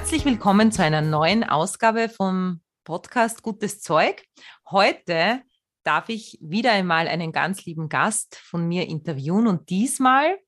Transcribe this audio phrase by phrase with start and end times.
[0.00, 4.24] Herzlich willkommen zu einer neuen Ausgabe vom Podcast Gutes Zeug.
[4.70, 5.42] Heute
[5.84, 10.38] darf ich wieder einmal einen ganz lieben Gast von mir interviewen und diesmal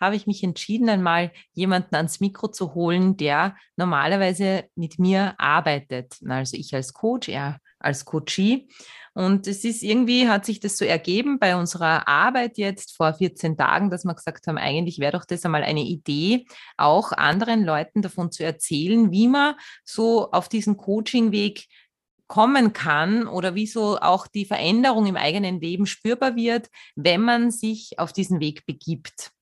[0.00, 6.14] habe ich mich entschieden, einmal jemanden ans Mikro zu holen, der normalerweise mit mir arbeitet.
[6.28, 8.68] Also ich als Coach, er als Coachie.
[9.12, 13.56] Und es ist irgendwie, hat sich das so ergeben bei unserer Arbeit jetzt vor 14
[13.56, 18.02] Tagen, dass wir gesagt haben, eigentlich wäre doch das einmal eine Idee, auch anderen Leuten
[18.02, 21.66] davon zu erzählen, wie man so auf diesen Coaching-Weg
[22.28, 27.50] kommen kann oder wie so auch die Veränderung im eigenen Leben spürbar wird, wenn man
[27.50, 29.32] sich auf diesen Weg begibt.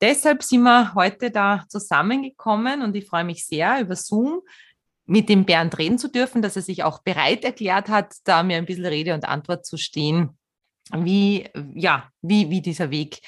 [0.00, 4.40] Deshalb sind wir heute da zusammengekommen und ich freue mich sehr über Zoom
[5.08, 8.58] mit dem Bernd reden zu dürfen, dass er sich auch bereit erklärt hat, da mir
[8.58, 10.38] ein bisschen Rede und Antwort zu stehen,
[10.92, 13.20] wie, ja, wie, wie dieser Weg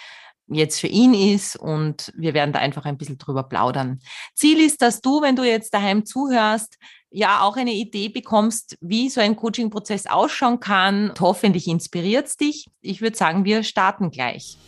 [0.46, 4.00] jetzt für ihn ist und wir werden da einfach ein bisschen drüber plaudern.
[4.34, 6.76] Ziel ist, dass du, wenn du jetzt daheim zuhörst,
[7.10, 11.14] ja auch eine Idee bekommst, wie so ein Coaching-Prozess ausschauen kann.
[11.18, 12.66] Hoffentlich inspiriert es dich.
[12.82, 14.58] Ich würde sagen, wir starten gleich.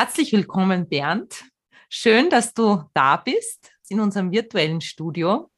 [0.00, 1.42] Herzlich willkommen, Bernd.
[1.88, 5.50] Schön, dass du da bist in unserem virtuellen Studio.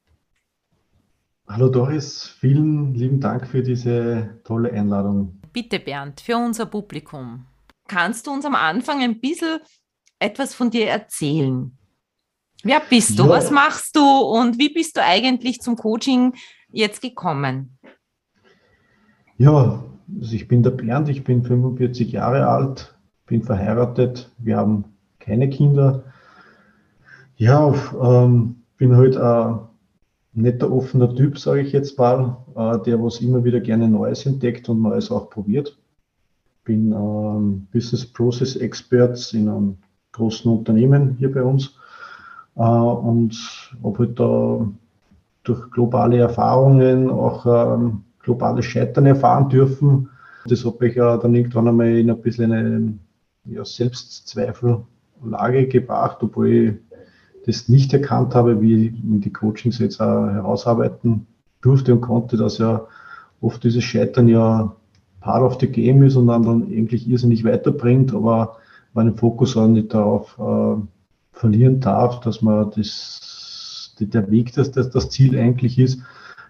[1.47, 5.39] Hallo Doris, vielen lieben Dank für diese tolle Einladung.
[5.53, 7.45] Bitte, Bernd, für unser Publikum.
[7.87, 9.59] Kannst du uns am Anfang ein bisschen
[10.17, 11.77] etwas von dir erzählen?
[12.63, 13.25] Wer bist du?
[13.25, 13.29] Ja.
[13.29, 14.03] Was machst du?
[14.03, 16.33] Und wie bist du eigentlich zum Coaching
[16.71, 17.77] jetzt gekommen?
[19.37, 19.85] Ja,
[20.19, 22.97] also ich bin der Bernd, ich bin 45 Jahre alt,
[23.31, 24.83] bin verheiratet, wir haben
[25.19, 26.03] keine Kinder.
[27.37, 29.69] Ja, ähm, bin halt ein
[30.33, 34.67] netter, offener Typ, sage ich jetzt mal, äh, der was immer wieder gerne Neues entdeckt
[34.67, 35.77] und Neues auch probiert.
[36.65, 39.77] Bin ähm, Business Process Expert in einem
[40.11, 41.73] großen Unternehmen hier bei uns
[42.57, 43.33] äh, und
[43.81, 44.67] habe halt da
[45.43, 50.09] durch globale Erfahrungen auch ähm, globales Scheitern erfahren dürfen.
[50.47, 52.93] Das habe ich ja dann irgendwann einmal in ein bisschen eine
[53.45, 56.73] ja, Selbstzweifellage gebracht, obwohl ich
[57.45, 61.25] das nicht erkannt habe, wie ich die Coachings jetzt auch herausarbeiten
[61.61, 62.87] durfte und konnte, dass ja
[63.39, 64.75] oft dieses Scheitern ja
[65.19, 68.57] part of the game ist und dann, dann eigentlich irrsinnig weiterbringt, aber
[68.93, 70.81] meinen Fokus auch nicht darauf äh,
[71.31, 76.01] verlieren darf, dass man das, der Weg, dass das, das Ziel eigentlich ist,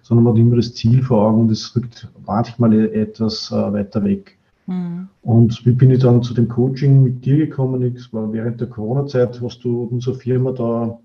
[0.01, 4.03] sondern man hat immer das Ziel vor Augen und es rückt manchmal etwas äh, weiter
[4.03, 4.37] weg.
[4.67, 5.09] Mhm.
[5.21, 7.81] Und wie bin ich dann zu dem Coaching mit dir gekommen?
[7.95, 10.99] Ich war während der Corona-Zeit, hast du unserer Firma da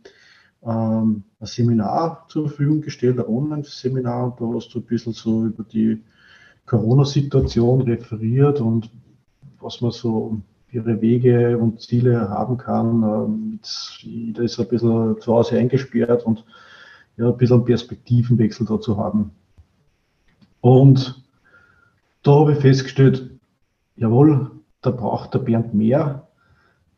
[0.63, 5.47] ähm, ein Seminar zur Verfügung gestellt, ein Online-Seminar, und da hast du ein bisschen so
[5.47, 6.03] über die
[6.67, 8.91] Corona-Situation referiert und
[9.61, 10.41] was man so
[10.73, 13.03] ihre Wege und Ziele haben kann.
[13.03, 13.61] Ähm,
[14.01, 16.45] jeder ist ein bisschen zu Hause eingesperrt und
[17.17, 19.31] ja, ein bisschen einen Perspektivenwechsel da zu haben.
[20.61, 21.23] Und
[22.23, 23.31] da habe ich festgestellt,
[23.97, 24.51] jawohl,
[24.83, 26.29] da braucht der Bernd mehr,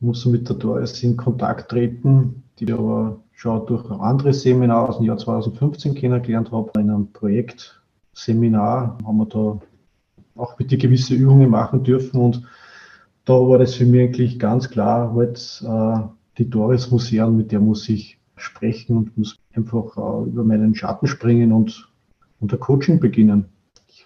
[0.00, 4.98] muss mit der Doris in Kontakt treten, die aber schon durch ein anderes Seminar aus
[4.98, 6.70] dem Jahr 2015 kennengelernt habe.
[6.78, 9.60] In einem Projektseminar haben wir da
[10.36, 12.42] auch mit die gewisse Übungen machen dürfen und
[13.24, 16.00] da war das für mich eigentlich ganz klar, halt, äh,
[16.38, 21.06] die Doris Museum, mit der muss ich sprechen und muss einfach äh, über meinen Schatten
[21.06, 21.88] springen und,
[22.40, 23.46] der Coaching beginnen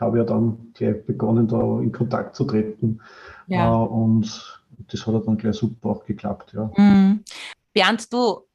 [0.00, 3.00] habe ja dann gleich begonnen, da in Kontakt zu treten.
[3.46, 3.82] Ja.
[3.82, 6.52] Äh, und das hat dann gleich super auch geklappt.
[6.54, 6.70] Ja.
[6.76, 7.24] Mhm.
[7.72, 8.46] Bernd, du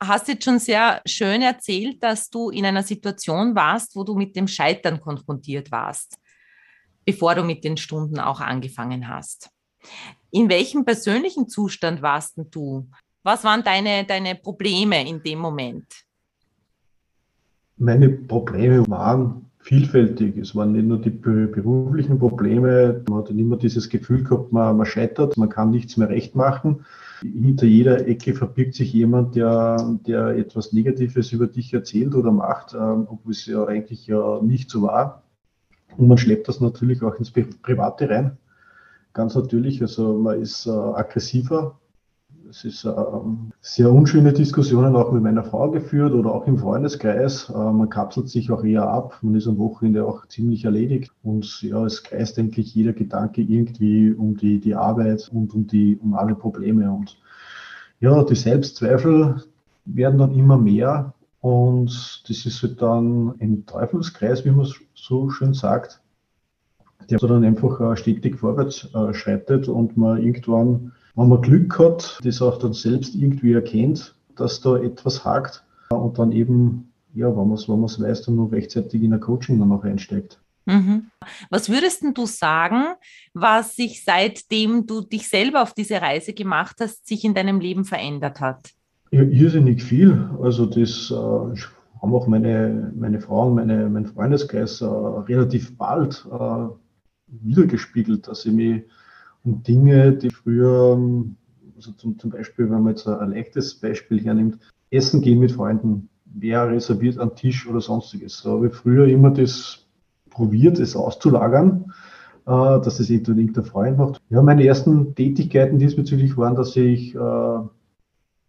[0.00, 4.34] hast jetzt schon sehr schön erzählt, dass du in einer Situation warst, wo du mit
[4.34, 6.18] dem Scheitern konfrontiert warst,
[7.04, 9.50] bevor du mit den Stunden auch angefangen hast.
[10.30, 12.88] In welchem persönlichen Zustand warst du?
[13.22, 15.86] Was waren deine, deine Probleme in dem Moment?
[17.76, 20.36] Meine Probleme waren vielfältig.
[20.38, 24.86] Es waren nicht nur die beruflichen Probleme, man hat immer dieses Gefühl gehabt, man, man
[24.86, 26.84] scheitert, man kann nichts mehr recht machen.
[27.20, 29.76] Hinter jeder Ecke verbirgt sich jemand, der,
[30.06, 34.70] der etwas Negatives über dich erzählt oder macht, ähm, obwohl es ja eigentlich ja nicht
[34.70, 35.24] so war.
[35.96, 38.38] Und man schleppt das natürlich auch ins Private rein.
[39.12, 39.82] ganz natürlich.
[39.82, 41.79] Also man ist äh, aggressiver.
[42.50, 42.92] Es ist äh,
[43.60, 47.48] sehr unschöne Diskussionen auch mit meiner Frau geführt oder auch im Freundeskreis.
[47.48, 49.16] Äh, man kapselt sich auch eher ab.
[49.22, 51.12] Man ist am Wochenende auch ziemlich erledigt.
[51.22, 55.96] Und ja, es kreist eigentlich jeder Gedanke irgendwie um die, die Arbeit und um die,
[56.02, 56.90] um alle Probleme.
[56.90, 57.18] Und
[58.00, 59.44] ja, die Selbstzweifel
[59.84, 61.14] werden dann immer mehr.
[61.40, 66.00] Und das ist halt dann ein Teufelskreis, wie man so schön sagt
[67.08, 72.18] der dann einfach äh, stetig vorwärts äh, schreitet und man irgendwann, wenn man Glück hat,
[72.24, 77.48] das auch dann selbst irgendwie erkennt, dass da etwas hakt und dann eben, ja, wenn
[77.48, 80.40] man es wenn weiß, dann noch rechtzeitig in ein Coaching dann noch einsteigt.
[80.64, 81.10] Mhm.
[81.50, 82.94] Was würdest du sagen,
[83.34, 87.84] was sich seitdem du dich selber auf diese Reise gemacht hast, sich in deinem Leben
[87.84, 88.70] verändert hat?
[89.10, 90.30] Ja, irrsinnig viel.
[90.40, 96.24] Also das äh, haben auch meine, meine Frau und meine, mein Freundeskreis äh, relativ bald
[96.30, 96.68] äh,
[97.26, 98.84] wiedergespiegelt, dass ich mich
[99.44, 100.98] um Dinge, die früher,
[101.76, 104.58] also zum, zum Beispiel, wenn man jetzt ein leichtes Beispiel hernimmt,
[104.90, 108.42] Essen gehen mit Freunden, wer reserviert einen Tisch oder sonstiges.
[108.42, 109.86] Da habe ich früher immer das
[110.30, 111.92] probiert, es auszulagern,
[112.46, 114.20] äh, dass es irgendein Freund macht.
[114.30, 117.18] Ja, meine ersten Tätigkeiten diesbezüglich waren, dass ich äh,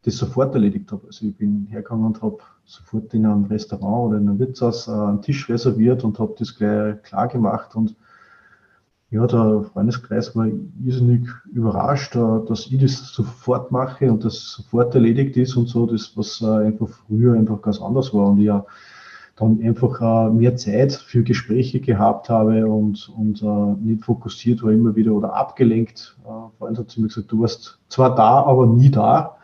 [0.04, 1.08] das sofort erledigt habe.
[1.08, 4.92] Also ich bin hergegangen und habe sofort in einem Restaurant oder in einem Wirtshaus äh,
[4.92, 7.96] einen Tisch reserviert und habe das gleich klar gemacht und
[9.12, 10.48] ja, der Freundeskreis war
[10.84, 15.86] irrsinnig überrascht, äh, dass ich das sofort mache und das sofort erledigt ist und so,
[15.86, 18.66] das, was äh, einfach früher einfach ganz anders war und ich ja
[19.36, 23.44] dann einfach äh, mehr Zeit für Gespräche gehabt habe und, und
[23.84, 26.16] nicht fokussiert war immer wieder oder abgelenkt.
[26.26, 29.38] Ein Freund hat zu mir gesagt, du warst zwar da, aber nie da.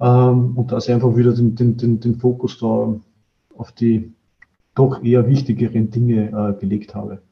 [0.00, 2.94] Ähm, und dass ich einfach wieder den, den, den, den Fokus da
[3.56, 4.12] auf die
[4.74, 7.22] doch eher wichtigeren Dinge gelegt habe.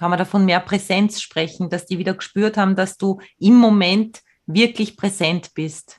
[0.00, 4.22] Kann man davon mehr Präsenz sprechen, dass die wieder gespürt haben, dass du im Moment
[4.46, 5.98] wirklich präsent bist?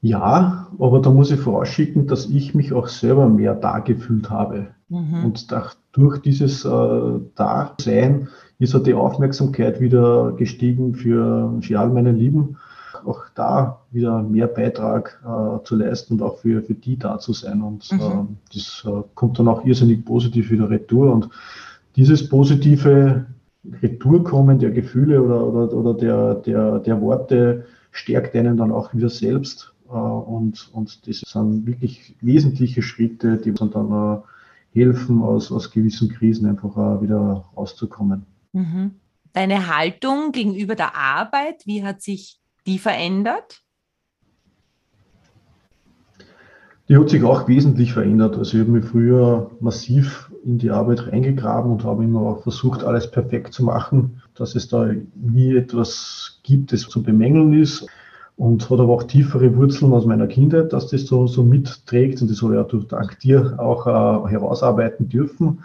[0.00, 4.74] Ja, aber da muss ich vorausschicken, dass ich mich auch selber mehr da gefühlt habe.
[4.88, 5.26] Mhm.
[5.26, 5.46] Und
[5.92, 8.26] durch dieses äh, Dasein
[8.58, 12.56] ist auch die Aufmerksamkeit wieder gestiegen für, für all meine Lieben.
[13.04, 17.32] Auch da wieder mehr Beitrag äh, zu leisten und auch für, für die da zu
[17.32, 17.62] sein.
[17.62, 18.00] Und mhm.
[18.00, 21.12] äh, das äh, kommt dann auch irrsinnig positiv wieder retour.
[21.12, 21.30] Und
[21.98, 23.26] dieses positive
[23.82, 29.10] Retourkommen der Gefühle oder, oder, oder der, der, der Worte stärkt einen dann auch wieder
[29.10, 29.74] selbst.
[29.88, 35.72] Äh, und, und das sind wirklich wesentliche Schritte, die uns dann äh, helfen, aus, aus
[35.72, 38.24] gewissen Krisen einfach wieder rauszukommen.
[38.52, 38.92] Mhm.
[39.32, 43.62] Deine Haltung gegenüber der Arbeit, wie hat sich die verändert?
[46.88, 48.38] Die hat sich auch wesentlich verändert.
[48.38, 53.10] Also ich habe mich früher massiv in die Arbeit reingegraben und habe immer versucht, alles
[53.10, 57.86] perfekt zu machen, dass es da nie etwas gibt, das zu bemängeln ist.
[58.36, 62.22] Und hat aber auch tiefere Wurzeln aus meiner Kindheit, dass das so, so mitträgt.
[62.22, 65.64] Und das habe ich auch durch dank dir auch äh, herausarbeiten dürfen.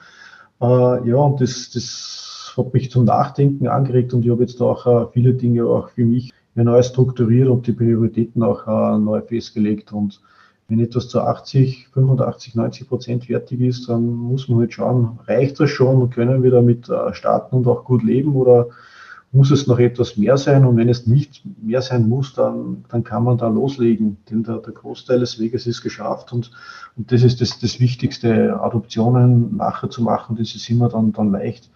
[0.59, 0.65] Äh,
[1.07, 5.05] ja, und das, das hat mich zum Nachdenken angeregt und ich habe jetzt auch äh,
[5.13, 9.93] viele Dinge auch für mich neu strukturiert und die Prioritäten auch äh, neu festgelegt.
[9.93, 10.19] Und
[10.67, 15.59] wenn etwas zu 80, 85, 90 Prozent fertig ist, dann muss man halt schauen, reicht
[15.59, 18.67] das schon und können wir damit äh, starten und auch gut leben oder
[19.33, 20.63] muss es noch etwas mehr sein?
[20.63, 24.57] Und wenn es nicht mehr sein muss, dann, dann kann man da loslegen, denn der,
[24.57, 26.51] der Großteil des Weges ist geschafft und,
[26.95, 31.31] und das ist das, das Wichtigste, Adoptionen nachher zu machen, das ist immer dann, dann
[31.31, 31.71] leicht.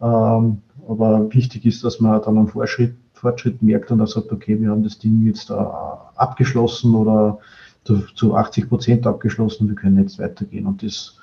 [0.00, 4.60] Ähm, aber wichtig ist, dass man dann einen Fortschritt, Fortschritt merkt und dann sagt, okay,
[4.60, 7.38] wir haben das Ding jetzt äh, abgeschlossen oder
[7.84, 10.66] zu, zu 80 Prozent abgeschlossen, wir können jetzt weitergehen.
[10.66, 11.18] Und das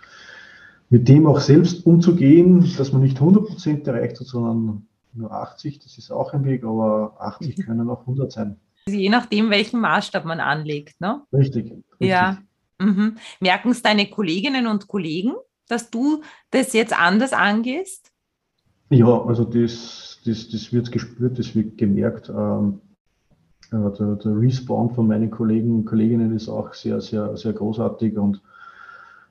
[0.90, 5.80] mit dem auch selbst umzugehen, dass man nicht 100 Prozent erreicht hat, sondern nur 80,
[5.80, 7.62] das ist auch ein Weg, aber 80 mhm.
[7.64, 8.56] können auch 100 sein.
[8.88, 11.22] Je nachdem, welchen Maßstab man anlegt, ne?
[11.32, 11.66] Richtig.
[11.66, 11.84] richtig.
[12.00, 12.40] Ja.
[12.80, 13.18] Mhm.
[13.40, 15.34] Merken es deine Kolleginnen und Kollegen,
[15.68, 18.12] dass du das jetzt anders angehst?
[18.90, 22.30] Ja, also das, das, das wird gespürt, das wird gemerkt.
[22.30, 22.82] Ähm,
[23.72, 28.18] ja, der, der Respawn von meinen Kollegen und Kolleginnen ist auch sehr, sehr, sehr großartig.
[28.18, 28.42] Und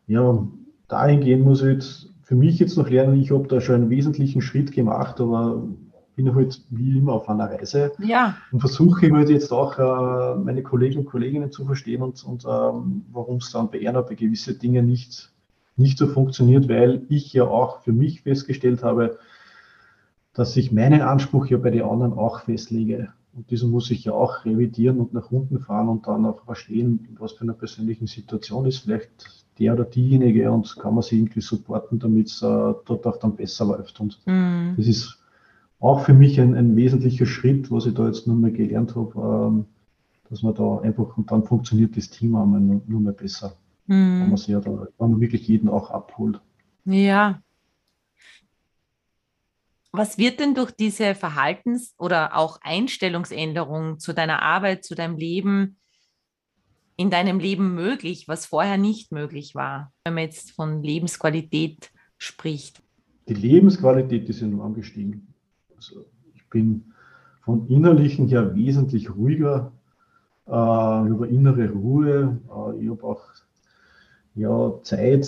[0.07, 0.47] ja,
[0.89, 4.43] dahingehend muss ich jetzt für mich jetzt noch lernen, ich habe da schon einen wesentlichen
[4.43, 5.63] Schritt gemacht, aber
[6.19, 8.37] bin halt wie immer auf einer Reise ja.
[8.51, 13.05] und versuche halt jetzt auch äh, meine Kollegen und Kolleginnen zu verstehen und, und ähm,
[13.13, 15.33] warum es dann bei einer bei gewisse Dinge nicht,
[15.77, 19.19] nicht so funktioniert, weil ich ja auch für mich festgestellt habe,
[20.35, 23.13] dass ich meinen Anspruch ja bei den anderen auch festlege.
[23.35, 27.17] Und diesen muss ich ja auch revidieren und nach unten fahren und dann auch verstehen,
[27.19, 29.11] was für eine persönliche Situation ist vielleicht
[29.59, 33.37] der oder diejenige und kann man sie irgendwie supporten, damit es äh, dort auch dann
[33.37, 34.01] besser läuft.
[34.01, 34.75] Und mm.
[34.77, 35.19] das ist
[35.81, 39.49] auch für mich ein, ein wesentlicher Schritt, was ich da jetzt nur mehr gelernt habe,
[39.49, 39.67] ähm,
[40.31, 43.55] dass man da einfach, und dann funktioniert das Team einmal nur, nur mehr besser.
[43.87, 44.21] Mhm.
[44.21, 46.41] Wenn man ja da, wenn man wirklich jeden auch abholt.
[46.85, 47.41] Ja.
[49.93, 55.77] Was wird denn durch diese Verhaltens- oder auch Einstellungsänderung zu deiner Arbeit, zu deinem Leben
[56.97, 62.83] in deinem Leben möglich, was vorher nicht möglich war, wenn man jetzt von Lebensqualität spricht?
[63.29, 65.33] Die Lebensqualität ist enorm gestiegen.
[65.77, 66.05] Also
[66.35, 66.93] ich bin
[67.43, 69.73] von innerlichen her wesentlich ruhiger,
[70.47, 72.41] äh, über innere Ruhe.
[72.49, 73.23] Äh, ich habe auch
[74.35, 75.21] ja, Zeit,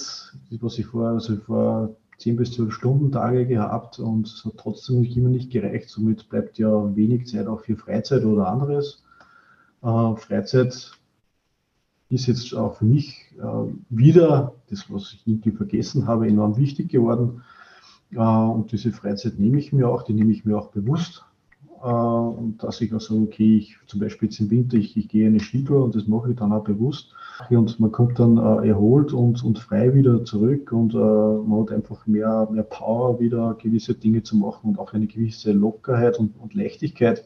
[0.61, 5.05] was ich vorher, also vor 10 bis 12 Stunden Tage gehabt und es hat trotzdem
[5.05, 5.89] immer nicht gereicht.
[5.89, 9.03] Somit bleibt ja wenig Zeit auch für Freizeit oder anderes.
[9.83, 10.93] Äh, Freizeit
[12.11, 16.91] ist jetzt auch für mich äh, wieder, das was ich irgendwie vergessen habe, enorm wichtig
[16.91, 17.43] geworden.
[18.13, 21.25] Äh, und diese Freizeit nehme ich mir auch, die nehme ich mir auch bewusst.
[21.83, 25.09] Äh, und dass ich auch sage, okay, ich zum Beispiel jetzt im Winter, ich, ich
[25.09, 27.13] gehe eine Skitour und das mache ich dann auch bewusst.
[27.49, 31.73] Und man kommt dann äh, erholt und, und frei wieder zurück und äh, man hat
[31.73, 36.39] einfach mehr, mehr Power, wieder gewisse Dinge zu machen und auch eine gewisse Lockerheit und,
[36.39, 37.25] und Leichtigkeit,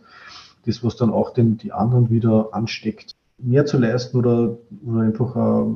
[0.67, 4.57] das was dann auch den, die anderen wieder ansteckt mehr zu leisten oder,
[4.87, 5.67] oder einfach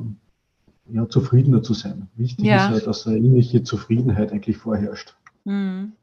[0.91, 2.07] ja, zufriedener zu sein.
[2.15, 2.69] Wichtig ja.
[2.69, 5.15] ist ja, dass eine innerliche Zufriedenheit eigentlich vorherrscht.
[5.45, 5.93] Mhm.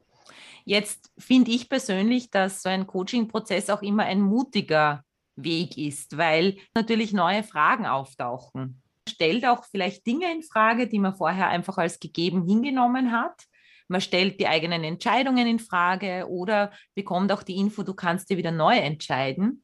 [0.67, 5.01] Jetzt finde ich persönlich, dass so ein Coaching-Prozess auch immer ein mutiger
[5.37, 8.81] Weg ist, weil natürlich neue Fragen auftauchen.
[9.05, 13.45] Man stellt auch vielleicht Dinge in Frage, die man vorher einfach als gegeben hingenommen hat.
[13.87, 18.35] Man stellt die eigenen Entscheidungen in Frage oder bekommt auch die Info, du kannst dir
[18.35, 19.63] wieder neu entscheiden.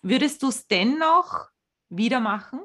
[0.00, 1.50] Würdest du es dennoch
[1.90, 2.60] wieder machen?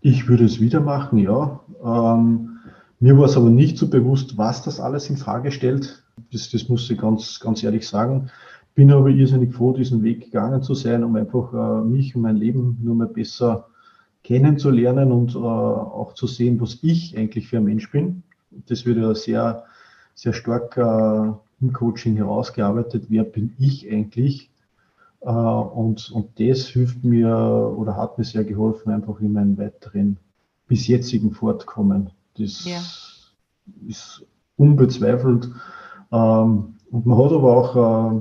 [0.00, 1.60] Ich würde es wieder machen, ja.
[1.84, 2.51] Ähm,
[3.02, 6.04] mir war es aber nicht so bewusst, was das alles in Frage stellt.
[6.32, 8.30] Das, das muss ich ganz, ganz ehrlich sagen.
[8.76, 12.36] Bin aber irrsinnig froh, diesen Weg gegangen zu sein, um einfach äh, mich und mein
[12.36, 13.66] Leben nur mal besser
[14.22, 18.22] kennenzulernen und äh, auch zu sehen, was ich eigentlich für ein Mensch bin.
[18.66, 19.64] Das wird ja sehr,
[20.14, 23.06] sehr stark äh, im Coaching herausgearbeitet.
[23.08, 24.48] Wer bin ich eigentlich?
[25.22, 30.18] Äh, und, und das hilft mir oder hat mir sehr geholfen, einfach in meinem weiteren
[30.68, 32.12] bis jetzigen Fortkommen.
[32.38, 32.80] Das ja.
[33.86, 35.48] ist unbezweifelt.
[36.10, 38.20] Ähm, und man hat aber auch äh,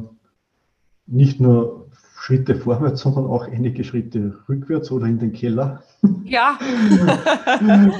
[1.07, 1.89] nicht nur
[2.19, 5.83] Schritte vorwärts, sondern auch einige Schritte rückwärts oder in den Keller.
[6.23, 6.57] Ja.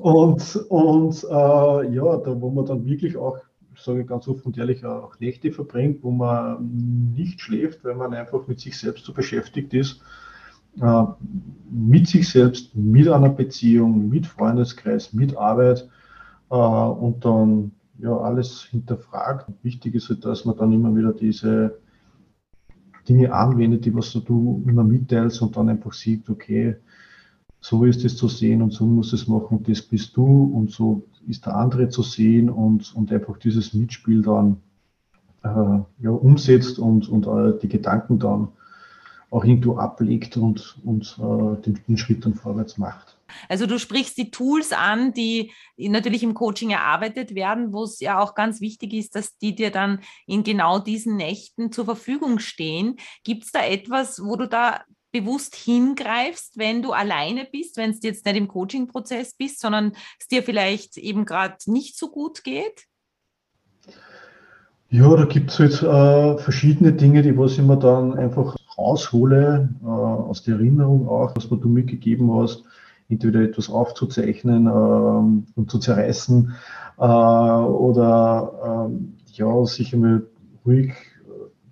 [0.00, 3.38] und und äh, ja, da wo man dann wirklich auch
[3.76, 8.14] sage ich ganz offen und ehrlich, auch Nächte verbringt, wo man nicht schläft, weil man
[8.14, 10.00] einfach mit sich selbst so beschäftigt ist,
[10.80, 11.04] äh,
[11.70, 15.88] mit sich selbst, mit einer Beziehung, mit Freundeskreis, mit Arbeit
[16.50, 19.50] äh, und dann ja alles hinterfragt.
[19.62, 21.78] Wichtig ist halt, dass man dann immer wieder diese
[23.08, 26.76] Dinge anwendet, die was du immer mitteilst und dann einfach sieht, okay,
[27.60, 31.06] so ist es zu sehen und so muss es machen, das bist du und so
[31.26, 34.58] ist der andere zu sehen und, und einfach dieses Mitspiel dann
[35.42, 38.48] äh, ja, umsetzt und, und äh, die Gedanken dann
[39.30, 43.16] auch irgendwo ablegt und, und äh, den, den, Schritt dann vorwärts macht.
[43.48, 48.20] Also du sprichst die Tools an, die natürlich im Coaching erarbeitet werden, wo es ja
[48.20, 52.96] auch ganz wichtig ist, dass die dir dann in genau diesen Nächten zur Verfügung stehen.
[53.24, 54.82] Gibt es da etwas, wo du da
[55.14, 60.26] bewusst hingreifst, wenn du alleine bist, wenn es jetzt nicht im Coaching-Prozess bist, sondern es
[60.26, 62.86] dir vielleicht eben gerade nicht so gut geht?
[64.90, 69.68] Ja, da gibt es halt äh, verschiedene Dinge, die was ich mir dann einfach raushole,
[69.82, 72.64] äh, aus der Erinnerung auch, was du mitgegeben hast,
[73.08, 76.52] entweder etwas aufzuzeichnen äh, und zu zerreißen
[76.98, 80.26] äh, oder ähm, ja, sich einmal
[80.64, 80.94] ruhig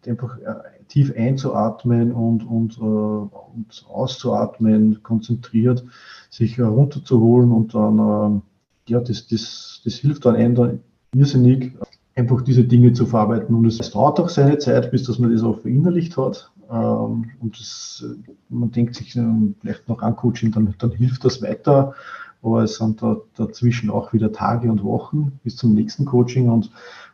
[0.05, 0.55] äh, einfach äh,
[0.89, 5.85] tief einzuatmen und, und, äh, und auszuatmen, konzentriert,
[6.29, 8.43] sich runterzuholen und dann,
[8.87, 10.81] äh, ja, das, das, das hilft dann einem
[11.15, 11.73] irrsinnig,
[12.15, 13.55] einfach diese Dinge zu verarbeiten.
[13.55, 16.51] Und es dauert auch seine Zeit, bis dass man das auch verinnerlicht hat.
[16.73, 18.05] Ähm, und das,
[18.49, 21.95] man denkt sich vielleicht noch an Coaching, dann, dann hilft das weiter.
[22.43, 26.49] Aber es sind da dazwischen auch wieder Tage und Wochen bis zum nächsten Coaching.
[26.49, 26.73] Und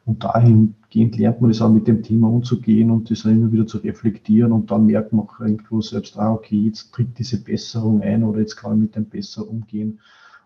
[0.08, 3.76] und dahingehend lernt man es auch mit dem Thema umzugehen und das immer wieder zu
[3.76, 8.24] reflektieren und dann merkt man auch irgendwo selbst, ah, okay, jetzt tritt diese Besserung ein
[8.24, 10.00] oder jetzt kann ich mit dem besser umgehen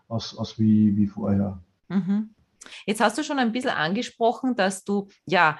[0.09, 1.61] als, als wie, wie vorher.
[1.87, 2.31] Mhm.
[2.85, 5.57] Jetzt hast du schon ein bisschen angesprochen, dass du ja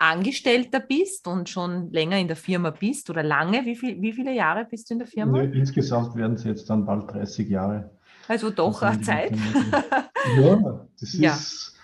[0.00, 3.66] Angestellter bist und schon länger in der Firma bist oder lange.
[3.66, 5.42] Wie, viel, wie viele Jahre bist du in der Firma?
[5.42, 7.90] Ja, insgesamt werden es jetzt dann bald 30 Jahre.
[8.26, 9.36] Also doch also Zeit.
[10.40, 11.34] ja, das ja.
[11.34, 11.76] ist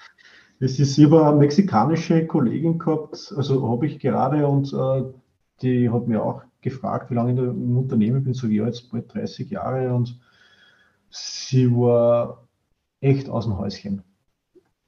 [0.60, 5.12] Es ist über eine mexikanische Kollegin gehabt, also habe ich gerade und äh,
[5.60, 8.32] die hat mir auch gefragt, wie lange ich im Unternehmen bin.
[8.32, 10.18] So, ja, jetzt bald 30 Jahre und
[11.10, 12.46] sie war
[13.00, 14.02] echt aus dem Häuschen.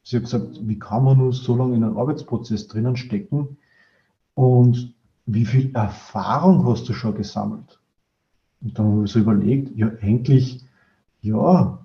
[0.09, 3.59] Sie hat gesagt, wie kann man nur so lange in einem Arbeitsprozess drinnen stecken
[4.33, 4.95] und
[5.27, 7.79] wie viel Erfahrung hast du schon gesammelt?
[8.63, 10.65] Und dann habe ich so überlegt, ja, eigentlich,
[11.21, 11.85] ja,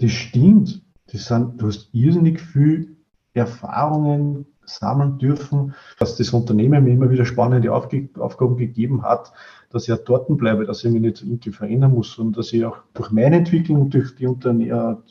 [0.00, 0.80] das stimmt.
[1.12, 2.96] Das sind, du hast irrsinnig viel
[3.34, 9.30] Erfahrungen sammeln dürfen, dass das Unternehmen mir immer wieder spannende Aufgaben gegeben hat,
[9.68, 12.64] dass ich auch dort bleibe, dass ich mich nicht irgendwie verändern muss und dass ich
[12.64, 15.02] auch durch meine Entwicklung, durch die, Unterne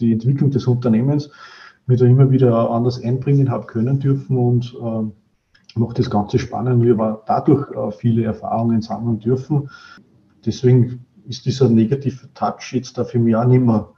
[0.00, 1.30] die Entwicklung des Unternehmens
[1.88, 6.82] mich da immer wieder anders einbringen habe können dürfen und äh, macht das Ganze spannend.
[6.82, 9.70] Wir aber dadurch äh, viele Erfahrungen sammeln dürfen.
[10.44, 13.88] Deswegen ist dieser negative Touch jetzt da für mich auch nicht mehr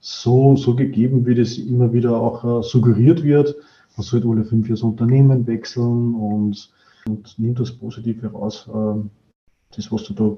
[0.00, 3.54] so, so gegeben, wie das immer wieder auch äh, suggeriert wird.
[3.96, 6.72] Man sollte alle fünf Jahre das Unternehmen wechseln und,
[7.08, 9.08] und nimmt das Positive raus, äh,
[9.76, 10.36] das, was du da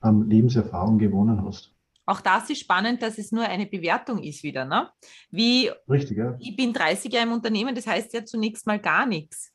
[0.00, 1.72] an Lebenserfahrung gewonnen hast.
[2.08, 4.64] Auch das ist spannend, dass es nur eine Bewertung ist wieder.
[4.64, 4.88] Ne?
[5.30, 6.38] Wie, Richtig, ja.
[6.40, 9.52] Ich bin 30 Jahre im Unternehmen, das heißt ja zunächst mal gar nichts.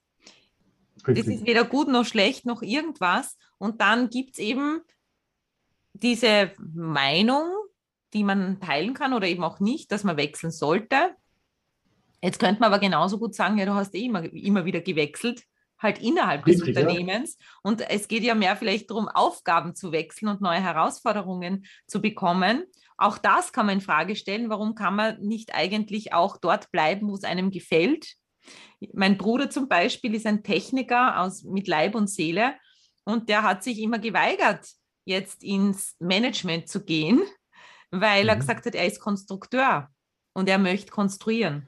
[1.07, 1.25] Richtig.
[1.25, 3.39] Das ist weder gut noch schlecht noch irgendwas.
[3.57, 4.81] Und dann gibt es eben
[5.93, 7.47] diese Meinung,
[8.13, 11.15] die man teilen kann oder eben auch nicht, dass man wechseln sollte.
[12.21, 15.43] Jetzt könnte man aber genauso gut sagen, ja, du hast eh immer, immer wieder gewechselt,
[15.83, 17.37] halt innerhalb Richtig, des Unternehmens.
[17.39, 17.45] Ja.
[17.61, 22.63] Und es geht ja mehr vielleicht darum, Aufgaben zu wechseln und neue Herausforderungen zu bekommen.
[22.97, 24.49] Auch das kann man in Frage stellen.
[24.49, 28.15] Warum kann man nicht eigentlich auch dort bleiben, wo es einem gefällt?
[28.93, 32.55] Mein Bruder zum Beispiel ist ein Techniker aus, mit Leib und Seele
[33.05, 34.67] und der hat sich immer geweigert,
[35.05, 37.21] jetzt ins Management zu gehen,
[37.91, 38.29] weil mhm.
[38.29, 39.89] er gesagt hat, er ist Konstrukteur
[40.33, 41.67] und er möchte konstruieren.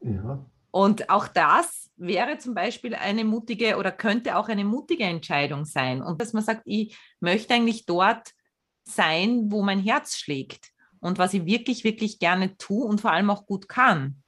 [0.00, 0.44] Ja.
[0.70, 6.02] Und auch das wäre zum Beispiel eine mutige oder könnte auch eine mutige Entscheidung sein.
[6.02, 8.32] Und dass man sagt, ich möchte eigentlich dort
[8.84, 13.30] sein, wo mein Herz schlägt und was ich wirklich, wirklich gerne tue und vor allem
[13.30, 14.22] auch gut kann.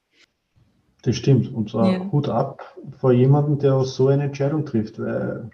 [1.03, 1.53] Das stimmt.
[1.53, 2.13] Und zwar ja.
[2.13, 5.51] Hut ab vor jemandem, der so eine Entscheidung trifft, weil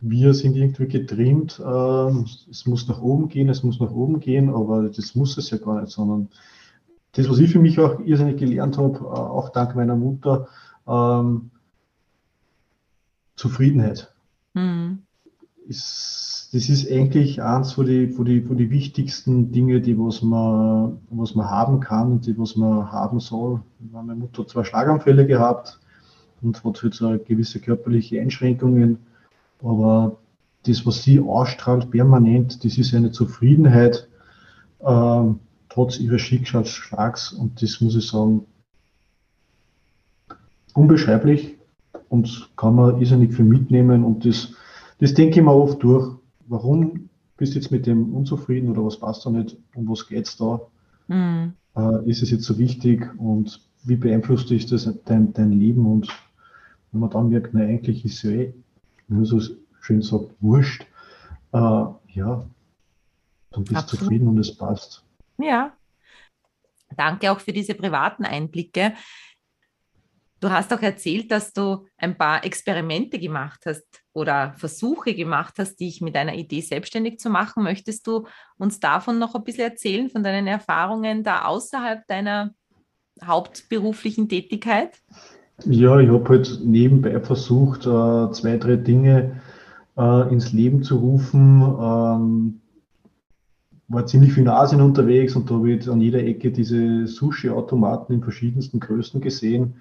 [0.00, 4.48] wir sind irgendwie getrimmt, äh, es muss nach oben gehen, es muss nach oben gehen,
[4.48, 6.28] aber das muss es ja gar nicht, sondern
[7.12, 10.48] das, was ich für mich auch irrsinnig gelernt habe, äh, auch dank meiner Mutter,
[10.88, 11.50] ähm,
[13.36, 14.12] Zufriedenheit.
[14.54, 15.02] Mhm.
[15.66, 20.22] Ist, das ist eigentlich eins von die, von die, von die wichtigsten Dinge, die was
[20.22, 23.60] man, was man haben kann und die was man haben soll.
[23.92, 25.78] Meine Mutter hat zwei Schlaganfälle gehabt
[26.40, 28.98] und hat halt so gewisse körperliche Einschränkungen
[29.62, 30.18] aber
[30.64, 34.08] das, was sie ausstrahlt, permanent, das ist eine Zufriedenheit,
[34.80, 35.22] äh,
[35.68, 37.32] trotz ihres Schicksalsschlags.
[37.32, 38.44] Und das muss ich sagen,
[40.78, 41.56] unbeschreiblich
[42.08, 44.04] und kann man irrsinnig viel mitnehmen.
[44.04, 44.54] Und das,
[44.98, 46.16] das denke ich mir oft durch.
[46.46, 49.56] Warum bist du jetzt mit dem unzufrieden oder was passt da nicht?
[49.74, 50.60] Um was geht es da?
[51.08, 51.52] Mhm.
[51.76, 55.86] Äh, ist es jetzt so wichtig und wie beeinflusst ist das dein, dein Leben?
[55.86, 56.08] Und
[56.92, 58.54] wenn man dann merkt, na, eigentlich ist es ja eh
[59.08, 59.40] nur so
[59.80, 60.86] schön sagt, wurscht,
[61.52, 62.44] äh, ja,
[63.50, 65.04] dann bist du zufrieden und es passt.
[65.38, 65.72] Ja.
[66.96, 68.94] Danke auch für diese privaten Einblicke.
[70.40, 75.80] Du hast auch erzählt, dass du ein paar Experimente gemacht hast oder Versuche gemacht hast,
[75.80, 77.64] dich mit deiner Idee selbstständig zu machen.
[77.64, 82.54] Möchtest du uns davon noch ein bisschen erzählen, von deinen Erfahrungen da außerhalb deiner
[83.24, 85.00] hauptberuflichen Tätigkeit?
[85.64, 89.40] Ja, ich habe halt nebenbei versucht, äh, zwei, drei Dinge
[89.96, 91.62] äh, ins Leben zu rufen.
[91.62, 92.60] Ähm,
[93.88, 98.12] war ziemlich viel in Asien unterwegs und da habe ich an jeder Ecke diese Sushi-Automaten
[98.12, 99.80] in verschiedensten Größen gesehen.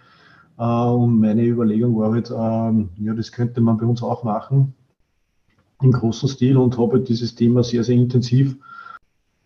[0.58, 4.74] Äh, und meine Überlegung war halt, ähm, ja, das könnte man bei uns auch machen
[5.82, 8.58] im großen Stil und habe halt dieses Thema sehr, sehr intensiv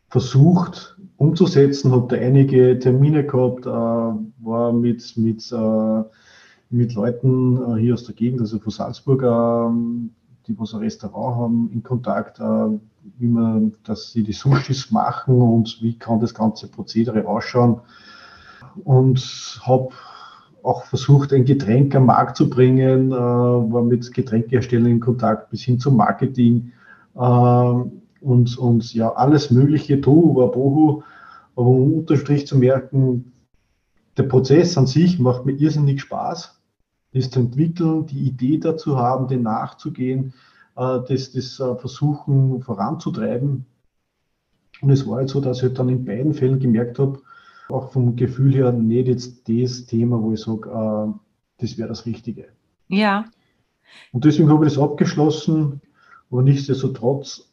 [0.09, 6.03] versucht umzusetzen, habe da einige Termine gehabt, äh, war mit, mit äh,
[6.73, 10.07] mit Leuten hier aus der Gegend, also von Salzburg, äh,
[10.47, 15.79] die was ein Restaurant haben, in Kontakt, wie man, dass sie die Sushis machen und
[15.81, 17.81] wie kann das ganze Prozedere ausschauen.
[18.85, 19.89] Und habe
[20.63, 25.63] auch versucht, ein Getränk am Markt zu bringen, äh, war mit Getränkeherstellern in Kontakt bis
[25.63, 26.71] hin zum Marketing
[27.15, 31.03] äh, und, und ja, alles Mögliche, Tu, war Bohu,
[31.55, 33.33] aber um unterstrich zu merken,
[34.17, 36.61] der Prozess an sich macht mir irrsinnig Spaß
[37.13, 40.33] das zu entwickeln, die Idee dazu haben, den nachzugehen,
[40.75, 43.65] äh, das, das äh, versuchen voranzutreiben.
[44.81, 47.19] Und es war jetzt so, dass ich dann in beiden Fällen gemerkt habe,
[47.73, 51.13] auch vom Gefühl her nicht jetzt das Thema, wo ich sage, äh,
[51.59, 52.47] das wäre das Richtige.
[52.87, 53.25] Ja.
[54.11, 55.81] Und deswegen habe ich das abgeschlossen,
[56.29, 57.51] aber nichtsdestotrotz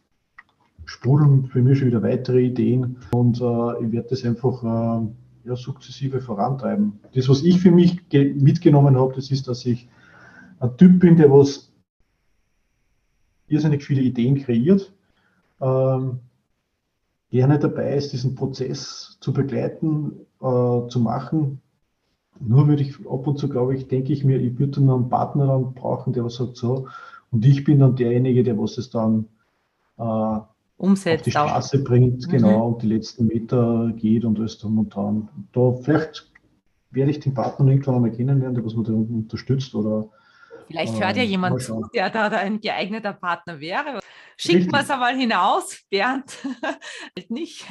[0.84, 5.06] sprudeln für mich schon wieder weitere Ideen und äh, ich werde das einfach äh,
[5.44, 7.00] ja, sukzessive vorantreiben.
[7.14, 9.88] Das, was ich für mich mitgenommen habe, das ist, dass ich
[10.60, 11.72] ein Typ bin, der was
[13.48, 14.92] irrsinnig viele Ideen kreiert,
[15.60, 16.20] ähm,
[17.30, 21.60] gerne dabei ist, diesen Prozess zu begleiten, äh, zu machen.
[22.40, 25.08] Nur würde ich ab und zu, glaube ich, denke ich mir, ich würde dann einen
[25.08, 26.86] Partner dann brauchen, der was sagt so,
[27.30, 29.26] und ich bin dann derjenige, der was es dann
[29.98, 30.38] äh,
[30.76, 31.20] umsetzt.
[31.20, 31.84] Auf die Straße auch.
[31.84, 32.30] bringt, mhm.
[32.30, 35.28] genau, und die letzten Meter geht und alles drum und dran.
[35.52, 36.30] Da vielleicht
[36.90, 40.08] werde ich den Partner irgendwann einmal kennenlernen, der was man da unterstützt oder
[40.68, 44.00] Vielleicht hört ja jemand zu, der da ein geeigneter Partner wäre.
[44.40, 46.38] Schickt man es einmal hinaus, Bernd.
[47.28, 47.66] nicht.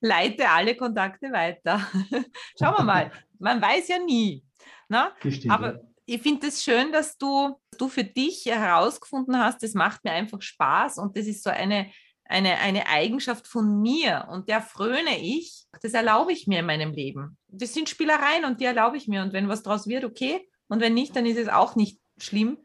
[0.00, 1.80] Leite alle Kontakte weiter.
[2.58, 3.12] Schauen wir mal.
[3.38, 4.44] Man weiß ja nie.
[4.88, 5.10] Ne?
[5.20, 5.80] Stimmt, Aber ja.
[6.04, 10.12] ich finde es das schön, dass du, du für dich herausgefunden hast, das macht mir
[10.12, 11.90] einfach Spaß und das ist so eine
[12.30, 16.92] eine, eine Eigenschaft von mir und der fröne ich, das erlaube ich mir in meinem
[16.92, 17.36] Leben.
[17.48, 19.22] Das sind Spielereien und die erlaube ich mir.
[19.22, 20.48] Und wenn was draus wird, okay.
[20.68, 22.58] Und wenn nicht, dann ist es auch nicht schlimm.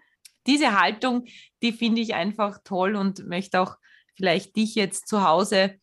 [0.47, 1.25] Diese Haltung,
[1.61, 3.77] die finde ich einfach toll und möchte auch
[4.15, 5.75] vielleicht dich jetzt zu Hause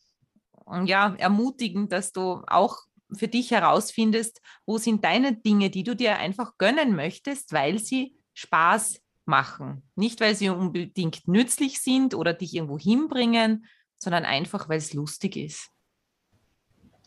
[0.85, 2.79] ja, ermutigen, dass du auch
[3.13, 8.17] für dich herausfindest, wo sind deine Dinge, die du dir einfach gönnen möchtest, weil sie
[8.35, 9.83] Spaß machen.
[9.97, 13.67] Nicht, weil sie unbedingt nützlich sind oder dich irgendwo hinbringen,
[13.99, 15.69] sondern einfach, weil es lustig ist.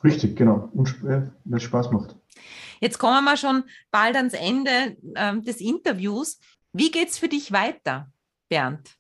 [0.03, 0.69] Richtig, genau.
[0.73, 2.15] Und äh, weil es Spaß macht.
[2.79, 6.39] Jetzt kommen wir schon bald ans Ende äh, des Interviews.
[6.77, 8.11] Wie geht es für dich weiter,
[8.49, 8.97] Bernd?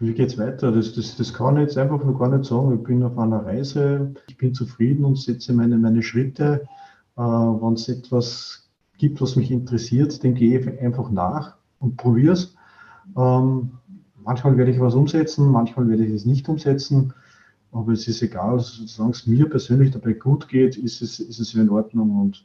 [0.00, 0.72] Wie geht es weiter?
[0.72, 2.74] Das, das, das kann ich jetzt einfach noch gar nicht sagen.
[2.74, 6.66] Ich bin auf einer Reise, ich bin zufrieden und setze meine, meine Schritte.
[7.16, 12.32] Äh, Wenn es etwas gibt, was mich interessiert, dann gehe ich einfach nach und probiere
[12.32, 12.56] es.
[13.16, 13.70] Ähm,
[14.24, 17.14] manchmal werde ich was umsetzen, manchmal werde ich es nicht umsetzen,
[17.70, 21.54] aber es ist egal, solange es mir persönlich dabei gut geht, ist es, ist es
[21.54, 22.20] in Ordnung.
[22.20, 22.44] Und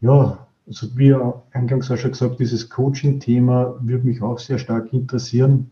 [0.00, 1.14] ja, also wie
[1.52, 5.70] eingangs auch schon gesagt, dieses Coaching-Thema würde mich auch sehr stark interessieren.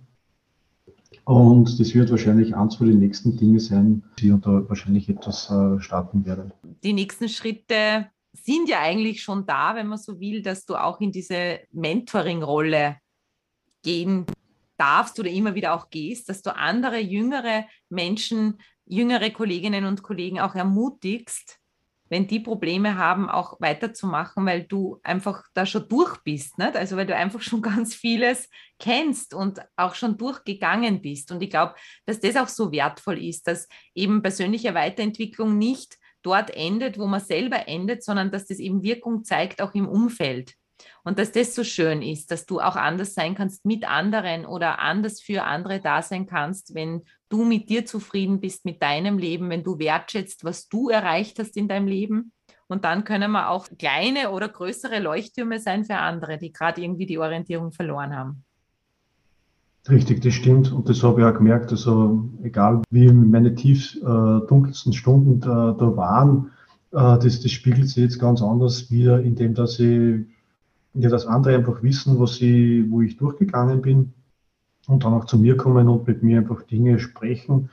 [1.25, 5.51] Und das wird wahrscheinlich eins von den nächsten Dinge sein, die ich da wahrscheinlich etwas
[5.51, 6.53] äh, starten werde.
[6.83, 11.01] Die nächsten Schritte sind ja eigentlich schon da, wenn man so will, dass du auch
[11.01, 12.97] in diese Mentoring-Rolle
[13.83, 14.27] gehen
[14.77, 20.41] darfst oder immer wieder auch gehst, dass du andere jüngere Menschen, jüngere Kolleginnen und Kollegen
[20.41, 21.59] auch ermutigst,
[22.09, 26.59] wenn die Probleme haben, auch weiterzumachen, weil du einfach da schon durch bist.
[26.59, 26.77] Nicht?
[26.77, 31.33] Also weil du einfach schon ganz vieles kennst und auch schon durchgegangen bist.
[31.33, 31.75] Und ich glaube,
[32.07, 37.21] dass das auch so wertvoll ist, dass eben persönliche Weiterentwicklung nicht dort endet, wo man
[37.21, 40.55] selber endet, sondern dass das eben Wirkung zeigt, auch im Umfeld.
[41.05, 44.79] Und dass das so schön ist, dass du auch anders sein kannst mit anderen oder
[44.79, 47.05] anders für andere da sein kannst, wenn
[47.35, 51.57] du mit dir zufrieden bist, mit deinem Leben, wenn du wertschätzt, was du erreicht hast
[51.57, 52.31] in deinem Leben.
[52.69, 57.07] Und dann können wir auch kleine oder größere Leuchttürme sein für andere, die gerade irgendwie
[57.07, 58.45] die Orientierung verloren haben.
[59.89, 60.71] Richtig, das stimmt.
[60.73, 61.73] Und das habe ich auch gemerkt.
[61.73, 66.53] Also egal wie meine tief äh, dunkelsten Stunden da, da waren,
[66.93, 70.21] äh, das, das spiegelt sich jetzt ganz anders wieder, indem dass ich
[70.95, 74.13] ja, dass andere einfach wissen, was ich, wo ich durchgegangen bin
[74.87, 77.71] und dann auch zu mir kommen und mit mir einfach Dinge sprechen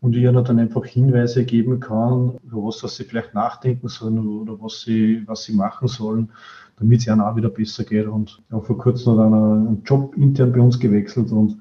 [0.00, 4.60] und ich ihnen dann einfach Hinweise geben kann, was dass sie vielleicht nachdenken sollen oder
[4.60, 6.30] was sie, was sie machen sollen,
[6.78, 8.06] damit es ihnen auch wieder besser geht.
[8.06, 11.58] Und auch vor kurzem hat einer einen Job intern bei uns gewechselt und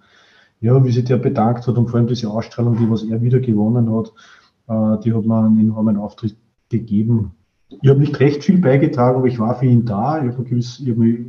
[0.60, 3.40] ja, wie sich der bedankt hat und vor allem diese Ausstrahlung, die was er wieder
[3.40, 4.14] gewonnen hat,
[4.68, 6.38] äh, die hat mir einen enormen Auftritt
[6.70, 7.32] gegeben.
[7.82, 10.24] Ich habe nicht recht viel beigetragen, aber ich war für ihn da.
[10.24, 11.26] Ich habe hab mir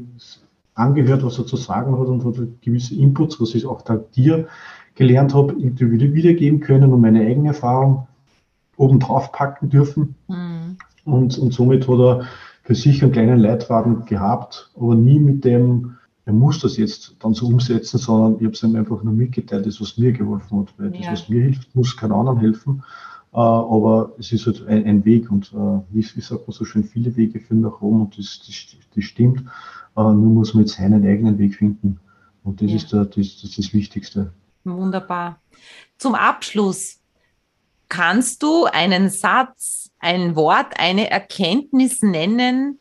[0.74, 4.48] angehört, was er zu sagen hat und hat gewisse Inputs, was ich auch da dir
[4.94, 8.06] gelernt habe, irgendwie wiedergeben können und meine eigene Erfahrung
[8.76, 10.14] obendrauf packen dürfen.
[10.28, 10.76] Mhm.
[11.04, 12.22] Und, und somit hat er
[12.62, 17.34] für sich einen kleinen Leitfaden gehabt, aber nie mit dem, er muss das jetzt dann
[17.34, 20.74] so umsetzen, sondern ich habe es ihm einfach nur mitgeteilt, das, was mir geholfen hat.
[20.78, 21.10] Weil ja.
[21.10, 22.82] das, was mir hilft, muss keinem anderen helfen.
[23.34, 26.64] Äh, aber es ist halt ein, ein Weg und äh, wie, wie, sagt man so
[26.64, 29.40] schön, viele Wege führen nach Rom und das, das, das stimmt.
[29.96, 31.98] Äh, nur muss man jetzt seinen eigenen Weg finden.
[32.44, 32.76] Und das, ja.
[32.76, 34.32] ist, der, das, das das Wichtigste.
[34.62, 35.40] Wunderbar.
[35.98, 37.00] Zum Abschluss,
[37.88, 42.78] kannst du einen Satz, ein Wort, eine Erkenntnis nennen,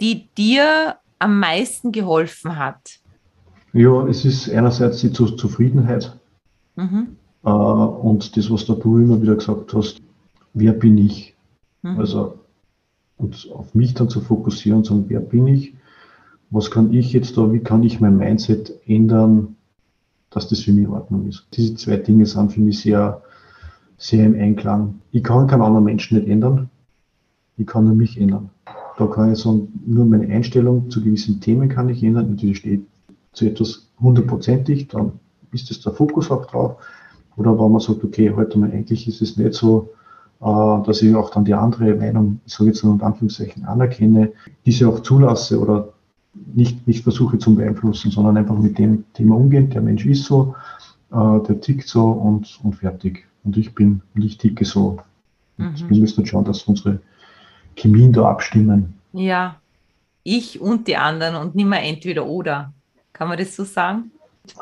[0.00, 2.98] die dir am meisten geholfen hat?
[3.72, 6.18] Ja, es ist einerseits die Zufriedenheit.
[6.74, 7.16] Mhm.
[7.46, 10.02] Äh, und das, was du immer wieder gesagt hast,
[10.52, 11.34] wer bin ich?
[11.82, 11.98] Mhm.
[11.98, 12.38] Also
[13.18, 15.74] und auf mich dann zu fokussieren und sagen, wer bin ich?
[16.50, 19.56] Was kann ich jetzt da, wie kann ich mein Mindset ändern,
[20.30, 21.46] dass das für mich in Ordnung ist?
[21.54, 23.22] Diese zwei Dinge sind für mich sehr,
[23.96, 25.00] sehr im Einklang.
[25.12, 26.68] Ich kann keinen anderen Menschen nicht ändern.
[27.56, 28.50] Ich kann nur mich ändern.
[28.98, 32.30] Da kann ich sagen, nur meine Einstellung zu gewissen Themen kann ich ändern.
[32.30, 32.86] Natürlich steht
[33.32, 35.12] zu etwas hundertprozentig, dann
[35.52, 36.76] ist es der Fokus auch drauf.
[37.36, 39.90] Oder wenn man sagt, okay, heute mal eigentlich ist es nicht so,
[40.40, 44.32] äh, dass ich auch dann die andere Meinung, ich sage jetzt nur in Anführungszeichen, anerkenne,
[44.64, 45.92] diese auch zulasse oder
[46.54, 49.70] nicht, nicht versuche zu beeinflussen, sondern einfach mit dem Thema umgehen.
[49.70, 50.54] Der Mensch ist so,
[51.12, 53.26] äh, der tickt so und, und fertig.
[53.44, 54.98] Und ich bin und ich ticke so.
[55.56, 55.74] Mhm.
[55.88, 57.00] Wir müssen schauen, dass unsere
[57.76, 58.94] Chemien da abstimmen.
[59.12, 59.56] Ja,
[60.22, 62.72] ich und die anderen und nicht mehr entweder oder.
[63.12, 64.10] Kann man das so sagen?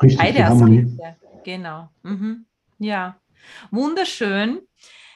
[0.01, 1.15] Richtig, Beide Aspekte.
[1.43, 1.89] Genau.
[2.03, 2.45] Mhm.
[2.77, 3.19] Ja,
[3.71, 4.61] wunderschön.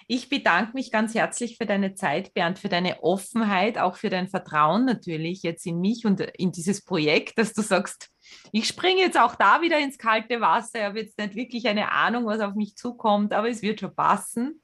[0.07, 4.27] Ich bedanke mich ganz herzlich für deine Zeit, Bernd, für deine Offenheit, auch für dein
[4.27, 8.09] Vertrauen natürlich jetzt in mich und in dieses Projekt, dass du sagst,
[8.51, 10.79] ich springe jetzt auch da wieder ins kalte Wasser.
[10.79, 13.93] Ich habe jetzt nicht wirklich eine Ahnung, was auf mich zukommt, aber es wird schon
[13.93, 14.61] passen.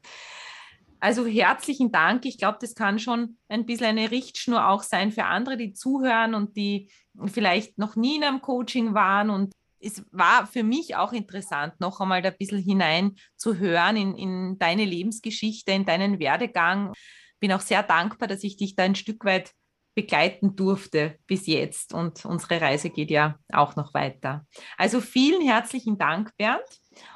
[0.99, 2.25] Also herzlichen Dank.
[2.25, 6.34] Ich glaube, das kann schon ein bisschen eine Richtschnur auch sein für andere, die zuhören
[6.34, 6.89] und die
[7.27, 11.99] vielleicht noch nie in einem Coaching waren und es war für mich auch interessant, noch
[11.99, 16.93] einmal da ein bisschen hinein zu hören in, in deine Lebensgeschichte, in deinen Werdegang.
[17.39, 19.51] Bin auch sehr dankbar, dass ich dich da ein Stück weit
[19.95, 21.93] begleiten durfte bis jetzt.
[21.93, 24.45] Und unsere Reise geht ja auch noch weiter.
[24.77, 26.61] Also vielen herzlichen Dank, Bernd.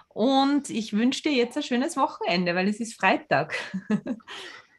[0.08, 3.56] Und ich wünsche dir jetzt ein schönes Wochenende, weil es ist Freitag.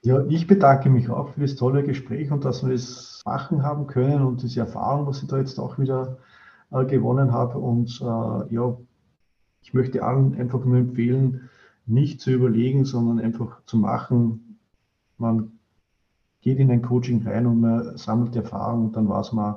[0.03, 3.87] Ja, ich bedanke mich auch für das tolle Gespräch und dass wir das machen haben
[3.87, 6.17] können und diese Erfahrung, was ich da jetzt auch wieder
[6.71, 7.59] äh, gewonnen habe.
[7.59, 8.77] Und äh, ja,
[9.63, 11.51] ich möchte allen einfach nur empfehlen,
[11.87, 14.59] nicht zu überlegen, sondern einfach zu machen.
[15.19, 15.53] Man
[16.41, 19.57] geht in ein Coaching rein und man sammelt Erfahrung und dann weiß man,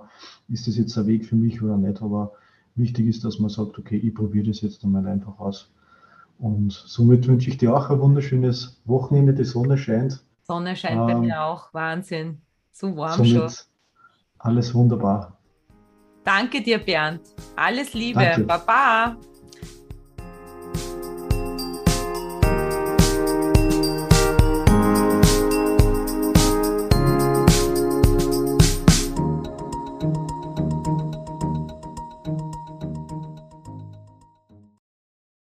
[0.49, 2.01] ist das jetzt der Weg für mich oder nicht.
[2.01, 2.33] Aber
[2.75, 5.71] wichtig ist, dass man sagt, okay, ich probiere das jetzt einmal einfach aus.
[6.39, 9.33] Und somit wünsche ich dir auch ein wunderschönes Wochenende.
[9.33, 10.23] Die Sonne scheint.
[10.41, 11.73] Sonne scheint ähm, bei mir auch.
[11.73, 12.41] Wahnsinn.
[12.71, 13.49] So warm schon.
[14.39, 15.37] Alles wunderbar.
[16.23, 17.21] Danke dir, Bernd.
[17.55, 18.19] Alles Liebe.
[18.19, 18.43] Danke.
[18.43, 19.17] Baba.